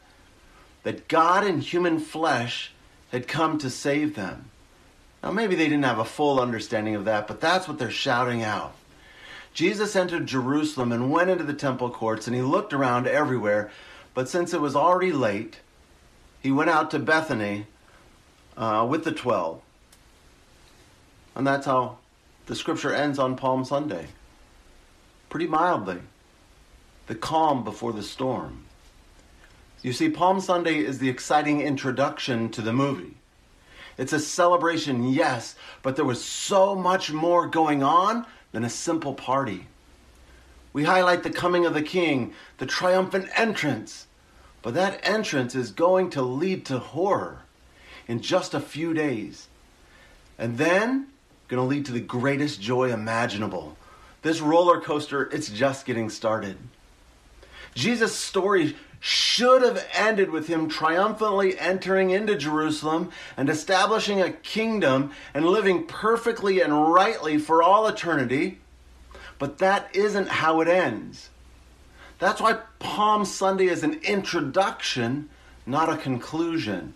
that 0.84 1.08
God 1.08 1.46
in 1.46 1.60
human 1.60 2.00
flesh 2.00 2.72
had 3.12 3.28
come 3.28 3.58
to 3.58 3.70
save 3.70 4.16
them. 4.16 4.50
Now, 5.22 5.32
maybe 5.32 5.56
they 5.56 5.66
didn't 5.66 5.84
have 5.84 6.00
a 6.00 6.06
full 6.06 6.40
understanding 6.40 6.96
of 6.96 7.06
that, 7.06 7.28
but 7.28 7.42
that's 7.42 7.68
what 7.68 7.78
they're 7.78 7.92
shouting 7.92 8.44
out. 8.44 8.74
Jesus 9.54 9.96
entered 9.96 10.26
Jerusalem 10.26 10.92
and 10.92 11.12
went 11.12 11.30
into 11.30 11.44
the 11.44 11.54
temple 11.54 11.90
courts, 11.90 12.28
and 12.28 12.36
he 12.36 12.42
looked 12.42 12.72
around 12.72 13.08
everywhere, 13.08 13.70
but 14.14 14.30
since 14.30 14.54
it 14.54 14.62
was 14.62 14.76
already 14.76 15.12
late, 15.12 15.60
he 16.42 16.52
went 16.52 16.70
out 16.70 16.90
to 16.92 17.00
Bethany 17.00 17.66
uh, 18.56 18.88
with 18.90 19.04
the 19.04 19.12
twelve. 19.12 19.62
And 21.36 21.46
that's 21.46 21.66
how 21.66 21.98
the 22.48 22.56
scripture 22.56 22.94
ends 22.94 23.20
on 23.20 23.36
Palm 23.36 23.64
Sunday. 23.64 24.08
Pretty 25.30 25.48
mildly. 25.48 26.00
The 27.08 27.16
calm 27.16 27.64
before 27.64 27.94
the 27.94 28.04
storm. 28.04 28.66
You 29.82 29.94
see, 29.94 30.10
Palm 30.10 30.42
Sunday 30.42 30.80
is 30.80 31.00
the 31.00 31.10
exciting 31.10 31.62
introduction 31.62 32.50
to 32.50 32.62
the 32.62 32.74
movie. 32.74 33.16
It's 33.98 34.14
a 34.14 34.20
celebration, 34.20 35.10
yes, 35.10 35.56
but 35.82 35.96
there 35.96 36.06
was 36.06 36.24
so 36.24 36.76
much 36.76 37.12
more 37.12 37.48
going 37.48 37.84
on 37.84 38.26
than 38.52 38.64
a 38.64 38.70
simple 38.70 39.14
party. 39.14 39.68
We 40.74 40.84
highlight 40.84 41.24
the 41.24 41.30
coming 41.30 41.66
of 41.66 41.74
the 41.74 41.82
king, 41.82 42.34
the 42.58 42.66
triumphant 42.66 43.30
entrance, 43.36 44.08
but 44.62 44.74
that 44.74 45.00
entrance 45.04 45.56
is 45.56 45.72
going 45.72 46.10
to 46.12 46.22
lead 46.22 46.66
to 46.66 46.80
horror 46.80 47.44
in 48.08 48.22
just 48.22 48.54
a 48.54 48.60
few 48.60 48.94
days. 48.94 49.48
And 50.38 50.58
then, 50.58 51.08
going 51.50 51.62
to 51.62 51.68
lead 51.68 51.86
to 51.88 51.92
the 51.92 52.00
greatest 52.00 52.62
joy 52.62 52.94
imaginable. 52.94 53.76
This 54.22 54.40
roller 54.40 54.80
coaster, 54.80 55.30
it's 55.32 55.50
just 55.50 55.86
getting 55.86 56.10
started. 56.10 56.58
Jesus' 57.74 58.16
story 58.16 58.76
should 59.00 59.62
have 59.62 59.86
ended 59.94 60.30
with 60.30 60.48
him 60.48 60.70
triumphantly 60.70 61.58
entering 61.58 62.10
into 62.10 62.36
Jerusalem 62.36 63.12
and 63.38 63.50
establishing 63.50 64.22
a 64.22 64.32
kingdom 64.32 65.12
and 65.34 65.46
living 65.46 65.86
perfectly 65.86 66.62
and 66.62 66.92
rightly 66.94 67.38
for 67.38 67.64
all 67.64 67.88
eternity. 67.88 68.60
But 69.38 69.60
that 69.60 69.96
isn't 69.96 70.28
how 70.28 70.62
it 70.62 70.68
ends. 70.68 71.30
That's 72.20 72.42
why 72.42 72.60
Palm 72.80 73.24
Sunday 73.24 73.68
is 73.68 73.84
an 73.84 74.02
introduction, 74.04 75.30
not 75.66 75.90
a 75.90 75.96
conclusion. 75.96 76.94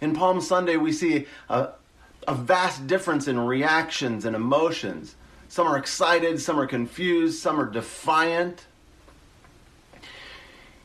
In 0.00 0.14
Palm 0.14 0.40
Sunday, 0.40 0.76
we 0.76 0.92
see 0.92 1.26
a, 1.48 1.68
a 2.26 2.34
vast 2.34 2.86
difference 2.86 3.28
in 3.28 3.38
reactions 3.38 4.24
and 4.24 4.36
emotions. 4.36 5.16
Some 5.48 5.66
are 5.66 5.76
excited, 5.76 6.40
some 6.40 6.58
are 6.58 6.66
confused, 6.66 7.40
some 7.40 7.60
are 7.60 7.66
defiant. 7.66 8.66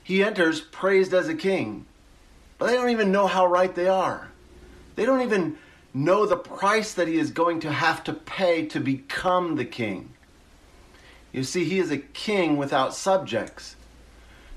He 0.03 0.23
enters 0.23 0.61
praised 0.61 1.13
as 1.13 1.27
a 1.27 1.35
king, 1.35 1.85
but 2.57 2.67
they 2.67 2.73
don't 2.73 2.89
even 2.89 3.11
know 3.11 3.27
how 3.27 3.45
right 3.45 3.73
they 3.73 3.87
are. 3.87 4.29
They 4.95 5.05
don't 5.05 5.21
even 5.21 5.57
know 5.93 6.25
the 6.25 6.37
price 6.37 6.93
that 6.93 7.07
he 7.07 7.17
is 7.17 7.31
going 7.31 7.59
to 7.61 7.71
have 7.71 8.03
to 8.03 8.13
pay 8.13 8.65
to 8.67 8.79
become 8.79 9.55
the 9.55 9.65
king. 9.65 10.09
You 11.31 11.43
see, 11.43 11.65
he 11.65 11.79
is 11.79 11.91
a 11.91 11.97
king 11.97 12.57
without 12.57 12.93
subjects. 12.93 13.75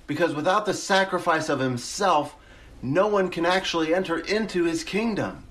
Because 0.07 0.35
without 0.35 0.65
the 0.65 0.75
sacrifice 0.75 1.49
of 1.49 1.61
himself, 1.61 2.37
no 2.81 3.09
one 3.09 3.31
can 3.31 3.45
actually 3.45 3.95
enter 3.95 4.19
into 4.19 4.65
his 4.65 4.85
kingdom. 4.85 5.45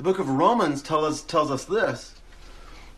The 0.00 0.04
book 0.04 0.18
of 0.18 0.30
Romans 0.30 0.80
tell 0.80 1.04
us, 1.04 1.20
tells 1.20 1.50
us 1.50 1.66
this 1.66 2.14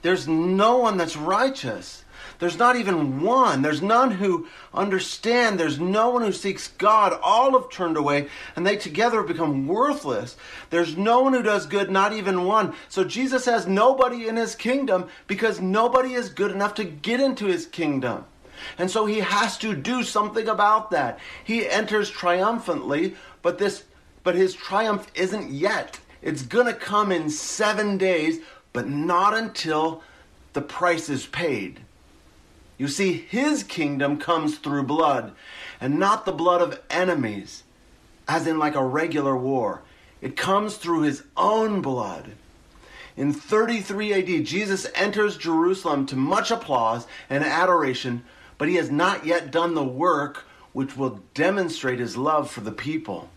there's 0.03 0.29
no 0.29 0.77
one 0.77 0.99
that's 0.99 1.17
righteous. 1.17 2.05
There's 2.39 2.61
not 2.61 2.77
even 2.77 3.23
one. 3.23 3.63
There's 3.63 3.83
none 3.83 4.13
who 4.13 4.47
understand. 4.73 5.59
There's 5.59 5.81
no 5.81 6.11
one 6.11 6.23
who 6.23 6.31
seeks 6.31 6.69
God. 6.69 7.19
All 7.21 7.61
have 7.61 7.71
turned 7.71 7.97
away, 7.97 8.29
and 8.55 8.65
they 8.65 8.77
together 8.77 9.17
have 9.17 9.27
become 9.27 9.67
worthless. 9.67 10.37
There's 10.71 10.97
no 10.97 11.23
one 11.23 11.33
who 11.33 11.43
does 11.43 11.67
good, 11.67 11.91
not 11.91 12.13
even 12.13 12.45
one. 12.45 12.73
So 12.89 13.03
Jesus 13.03 13.47
has 13.47 13.67
nobody 13.67 14.29
in 14.29 14.37
his 14.37 14.55
kingdom 14.55 15.09
because 15.27 15.61
nobody 15.61 16.15
is 16.15 16.29
good 16.29 16.53
enough 16.53 16.75
to 16.75 16.85
get 16.85 17.19
into 17.19 17.47
his 17.47 17.67
kingdom. 17.67 18.27
And 18.79 18.89
so 18.89 19.07
he 19.07 19.19
has 19.19 19.59
to 19.59 19.75
do 19.75 20.05
something 20.05 20.47
about 20.47 20.93
that. 20.93 21.19
He 21.43 21.69
enters 21.69 22.11
triumphantly, 22.11 23.17
but 23.43 23.59
this 23.59 23.83
but 24.23 24.37
his 24.37 24.55
triumph 24.55 25.11
isn't 25.17 25.51
yet. 25.51 25.99
It's 26.23 26.43
going 26.43 26.67
to 26.67 26.75
come 26.75 27.11
in 27.11 27.29
7 27.29 27.99
days, 27.99 28.38
but 28.73 28.88
not 28.88 29.37
until 29.37 30.02
the 30.52 30.62
price 30.62 31.09
is 31.09 31.26
paid. 31.26 31.81
You 32.79 32.88
see, 32.88 33.12
his 33.12 33.62
kingdom 33.62 34.19
comes 34.19 34.59
through 34.59 34.85
blood, 34.85 35.33
and 35.81 35.99
not 35.99 36.25
the 36.25 36.33
blood 36.33 36.62
of 36.62 36.81
enemies, 36.91 37.64
as 38.26 38.47
in 38.47 38.59
like 38.59 38.75
a 38.75 38.85
regular 38.85 39.37
war. 39.37 39.83
It 40.21 40.37
comes 40.37 40.76
through 40.76 41.02
his 41.02 41.25
own 41.37 41.81
blood. 41.83 42.33
In 43.17 43.33
33 43.33 44.14
AD, 44.14 44.47
Jesus 44.47 44.87
enters 44.95 45.37
Jerusalem 45.37 46.07
to 46.07 46.17
much 46.17 46.50
applause 46.50 47.07
and 47.29 47.45
adoration, 47.45 48.25
but 48.59 48.69
he 48.69 48.76
has 48.76 48.91
not 48.91 49.26
yet 49.26 49.50
done 49.50 49.75
the 49.75 49.85
work 49.85 50.45
which 50.73 50.97
will 50.97 51.21
demonstrate 51.35 51.99
his 51.99 52.17
love 52.17 52.50
for 52.50 52.61
the 52.61 52.73
people. 52.73 53.29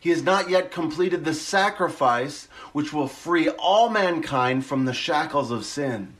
He 0.00 0.10
has 0.10 0.22
not 0.22 0.48
yet 0.48 0.70
completed 0.70 1.24
the 1.24 1.34
sacrifice 1.34 2.48
which 2.72 2.92
will 2.92 3.08
free 3.08 3.48
all 3.48 3.88
mankind 3.88 4.64
from 4.64 4.84
the 4.84 4.94
shackles 4.94 5.50
of 5.50 5.64
sin 5.64 6.14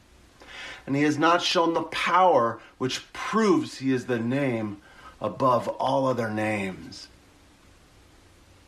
and 0.89 0.97
he 0.97 1.03
has 1.03 1.19
not 1.19 1.43
shown 1.43 1.75
the 1.75 1.83
power 1.83 2.59
which 2.79 3.13
proves 3.13 3.77
he 3.77 3.93
is 3.93 4.07
the 4.07 4.19
name 4.19 4.79
above 5.21 5.69
all 5.69 6.07
other 6.07 6.31
names. 6.31 7.09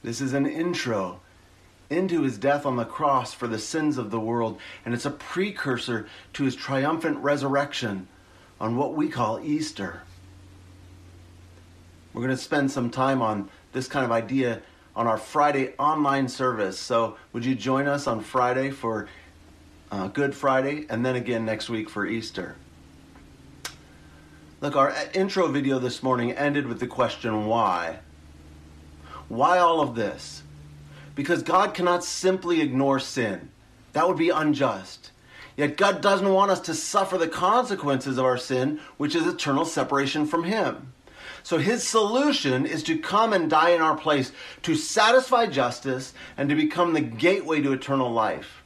This 0.02 0.20
is 0.20 0.34
an 0.34 0.44
intro 0.46 1.20
into 1.88 2.20
his 2.20 2.36
death 2.36 2.66
on 2.66 2.76
the 2.76 2.84
cross 2.84 3.32
for 3.32 3.46
the 3.46 3.58
sins 3.58 3.96
of 3.96 4.10
the 4.10 4.20
world, 4.20 4.60
and 4.84 4.92
it's 4.92 5.06
a 5.06 5.10
precursor 5.10 6.06
to 6.34 6.44
his 6.44 6.54
triumphant 6.54 7.16
resurrection 7.20 8.06
on 8.60 8.76
what 8.76 8.92
we 8.92 9.08
call 9.08 9.40
Easter. 9.40 10.02
We're 12.12 12.20
going 12.20 12.36
to 12.36 12.42
spend 12.42 12.70
some 12.70 12.90
time 12.90 13.22
on 13.22 13.48
this 13.72 13.88
kind 13.88 14.04
of 14.04 14.12
idea 14.12 14.60
on 14.94 15.06
our 15.06 15.18
Friday 15.18 15.74
online 15.78 16.28
service. 16.28 16.78
So, 16.78 17.16
would 17.32 17.44
you 17.44 17.54
join 17.54 17.86
us 17.86 18.06
on 18.06 18.20
Friday 18.20 18.70
for 18.70 19.08
uh, 19.90 20.08
Good 20.08 20.34
Friday, 20.34 20.86
and 20.88 21.04
then 21.04 21.16
again 21.16 21.44
next 21.44 21.68
week 21.68 21.90
for 21.90 22.06
Easter. 22.06 22.56
Look, 24.60 24.76
our 24.76 24.94
intro 25.14 25.48
video 25.48 25.78
this 25.78 26.02
morning 26.02 26.32
ended 26.32 26.66
with 26.66 26.80
the 26.80 26.86
question 26.86 27.46
why? 27.46 28.00
Why 29.28 29.58
all 29.58 29.80
of 29.80 29.94
this? 29.94 30.42
Because 31.14 31.42
God 31.42 31.74
cannot 31.74 32.04
simply 32.04 32.60
ignore 32.60 33.00
sin. 33.00 33.50
That 33.92 34.06
would 34.06 34.18
be 34.18 34.30
unjust. 34.30 35.10
Yet 35.56 35.76
God 35.76 36.00
doesn't 36.00 36.32
want 36.32 36.50
us 36.50 36.60
to 36.60 36.74
suffer 36.74 37.18
the 37.18 37.28
consequences 37.28 38.18
of 38.18 38.24
our 38.24 38.38
sin, 38.38 38.80
which 38.96 39.14
is 39.14 39.26
eternal 39.26 39.64
separation 39.64 40.26
from 40.26 40.44
Him. 40.44 40.92
So 41.42 41.58
His 41.58 41.86
solution 41.86 42.66
is 42.66 42.82
to 42.84 42.98
come 42.98 43.32
and 43.32 43.48
die 43.48 43.70
in 43.70 43.80
our 43.80 43.96
place 43.96 44.32
to 44.62 44.74
satisfy 44.74 45.46
justice 45.46 46.12
and 46.36 46.48
to 46.48 46.54
become 46.54 46.92
the 46.92 47.00
gateway 47.00 47.60
to 47.62 47.72
eternal 47.72 48.12
life. 48.12 48.62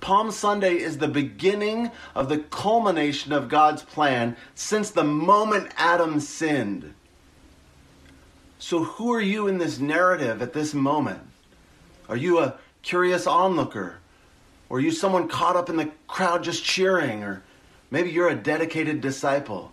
Palm 0.00 0.30
Sunday 0.30 0.76
is 0.76 0.98
the 0.98 1.08
beginning 1.08 1.90
of 2.14 2.28
the 2.28 2.38
culmination 2.38 3.32
of 3.32 3.48
God's 3.48 3.82
plan 3.82 4.36
since 4.54 4.90
the 4.90 5.04
moment 5.04 5.72
Adam 5.76 6.20
sinned. 6.20 6.94
So, 8.58 8.84
who 8.84 9.12
are 9.12 9.20
you 9.20 9.46
in 9.46 9.58
this 9.58 9.78
narrative 9.78 10.42
at 10.42 10.52
this 10.52 10.74
moment? 10.74 11.22
Are 12.08 12.16
you 12.16 12.40
a 12.40 12.58
curious 12.82 13.26
onlooker? 13.26 13.98
Or 14.68 14.78
are 14.78 14.80
you 14.80 14.90
someone 14.90 15.28
caught 15.28 15.56
up 15.56 15.68
in 15.68 15.76
the 15.76 15.90
crowd 16.06 16.44
just 16.44 16.64
cheering? 16.64 17.22
Or 17.22 17.42
maybe 17.90 18.10
you're 18.10 18.28
a 18.28 18.34
dedicated 18.34 19.00
disciple? 19.00 19.72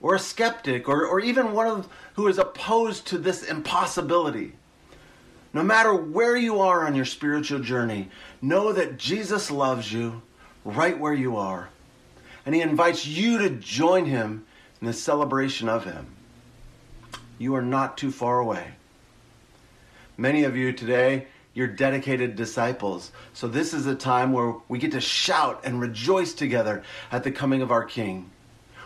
Or 0.00 0.14
a 0.14 0.18
skeptic? 0.18 0.88
Or, 0.88 1.06
or 1.06 1.20
even 1.20 1.52
one 1.52 1.66
of 1.66 1.88
who 2.14 2.28
is 2.28 2.38
opposed 2.38 3.06
to 3.08 3.18
this 3.18 3.42
impossibility? 3.42 4.52
No 5.52 5.62
matter 5.62 5.94
where 5.94 6.36
you 6.36 6.60
are 6.60 6.86
on 6.86 6.94
your 6.94 7.04
spiritual 7.04 7.58
journey, 7.58 8.08
know 8.40 8.72
that 8.72 8.98
Jesus 8.98 9.50
loves 9.50 9.92
you 9.92 10.22
right 10.64 10.98
where 10.98 11.12
you 11.12 11.36
are. 11.36 11.70
And 12.46 12.54
he 12.54 12.60
invites 12.60 13.06
you 13.06 13.38
to 13.38 13.50
join 13.50 14.04
him 14.06 14.46
in 14.80 14.86
the 14.86 14.92
celebration 14.92 15.68
of 15.68 15.84
him. 15.84 16.06
You 17.38 17.54
are 17.54 17.62
not 17.62 17.98
too 17.98 18.10
far 18.10 18.38
away. 18.38 18.72
Many 20.16 20.44
of 20.44 20.56
you 20.56 20.72
today, 20.72 21.26
you're 21.54 21.66
dedicated 21.66 22.36
disciples. 22.36 23.10
So 23.32 23.48
this 23.48 23.74
is 23.74 23.86
a 23.86 23.94
time 23.94 24.32
where 24.32 24.54
we 24.68 24.78
get 24.78 24.92
to 24.92 25.00
shout 25.00 25.62
and 25.64 25.80
rejoice 25.80 26.32
together 26.32 26.82
at 27.10 27.24
the 27.24 27.32
coming 27.32 27.62
of 27.62 27.70
our 27.70 27.84
King. 27.84 28.30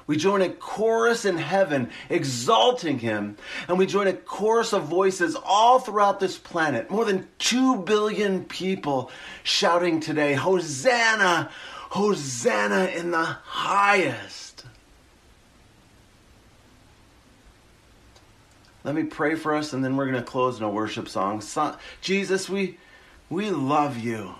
We 0.06 0.16
join 0.16 0.42
a 0.42 0.50
chorus 0.50 1.24
in 1.24 1.38
heaven 1.38 1.90
exalting 2.10 2.98
him, 2.98 3.36
and 3.68 3.78
we 3.78 3.86
join 3.86 4.06
a 4.06 4.12
chorus 4.12 4.72
of 4.72 4.84
voices 4.84 5.34
all 5.34 5.78
throughout 5.78 6.20
this 6.20 6.36
planet. 6.36 6.90
More 6.90 7.04
than 7.04 7.26
2 7.38 7.82
billion 7.82 8.44
people 8.44 9.10
shouting 9.44 10.00
today, 10.00 10.34
Hosanna, 10.34 11.50
Hosanna 11.90 12.86
in 12.86 13.12
the 13.12 13.24
highest. 13.24 14.66
Let 18.84 18.94
me 18.94 19.04
pray 19.04 19.34
for 19.34 19.54
us, 19.54 19.72
and 19.72 19.82
then 19.82 19.96
we're 19.96 20.10
going 20.10 20.22
to 20.22 20.30
close 20.30 20.58
in 20.58 20.64
a 20.64 20.70
worship 20.70 21.08
song. 21.08 21.40
So, 21.40 21.74
Jesus, 22.02 22.50
we, 22.50 22.78
we 23.30 23.50
love 23.50 23.96
you. 23.96 24.34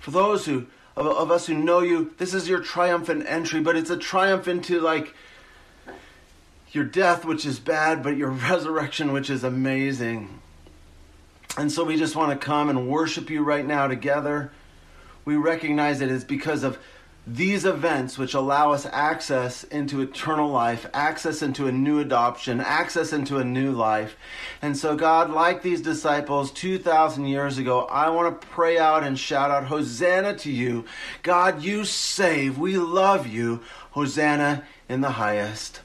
For 0.00 0.10
those 0.10 0.46
who 0.46 0.66
of, 0.96 1.06
of 1.06 1.30
us 1.30 1.46
who 1.46 1.54
know 1.54 1.80
you, 1.80 2.14
this 2.18 2.34
is 2.34 2.48
your 2.48 2.60
triumphant 2.60 3.24
entry, 3.26 3.60
but 3.60 3.76
it's 3.76 3.90
a 3.90 3.96
triumph 3.96 4.48
into 4.48 4.80
like 4.80 5.14
your 6.72 6.84
death, 6.84 7.24
which 7.24 7.44
is 7.44 7.58
bad, 7.58 8.02
but 8.02 8.16
your 8.16 8.30
resurrection, 8.50 9.12
which 9.12 9.30
is 9.30 9.44
amazing. 9.44 10.40
And 11.56 11.70
so 11.70 11.84
we 11.84 11.96
just 11.96 12.14
want 12.14 12.38
to 12.38 12.44
come 12.44 12.68
and 12.68 12.88
worship 12.88 13.28
you 13.28 13.42
right 13.42 13.66
now 13.66 13.88
together. 13.88 14.52
We 15.24 15.36
recognize 15.36 16.00
it 16.00 16.10
is 16.10 16.24
because 16.24 16.62
of 16.62 16.78
these 17.26 17.64
events 17.64 18.16
which 18.16 18.34
allow 18.34 18.72
us 18.72 18.86
access 18.86 19.64
into 19.64 20.00
eternal 20.00 20.50
life, 20.50 20.86
access 20.94 21.42
into 21.42 21.66
a 21.66 21.72
new 21.72 22.00
adoption, 22.00 22.60
access 22.60 23.12
into 23.12 23.38
a 23.38 23.44
new 23.44 23.72
life. 23.72 24.16
And 24.62 24.76
so, 24.76 24.96
God, 24.96 25.30
like 25.30 25.62
these 25.62 25.82
disciples 25.82 26.50
2,000 26.52 27.26
years 27.26 27.58
ago, 27.58 27.82
I 27.82 28.10
want 28.10 28.40
to 28.40 28.46
pray 28.48 28.78
out 28.78 29.04
and 29.04 29.18
shout 29.18 29.50
out, 29.50 29.64
Hosanna 29.64 30.34
to 30.38 30.50
you. 30.50 30.86
God, 31.22 31.62
you 31.62 31.84
save. 31.84 32.58
We 32.58 32.78
love 32.78 33.26
you. 33.26 33.60
Hosanna 33.92 34.64
in 34.88 35.00
the 35.00 35.10
highest. 35.10 35.80